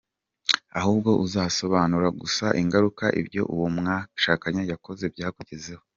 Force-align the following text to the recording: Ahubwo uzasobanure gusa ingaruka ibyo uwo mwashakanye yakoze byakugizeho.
Ahubwo 0.79 1.09
uzasobanure 1.25 2.07
gusa 2.21 2.45
ingaruka 2.61 3.05
ibyo 3.21 3.41
uwo 3.53 3.67
mwashakanye 3.77 4.61
yakoze 4.71 5.03
byakugizeho. 5.13 5.83